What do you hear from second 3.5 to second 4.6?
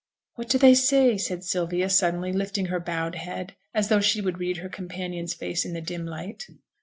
as though she would read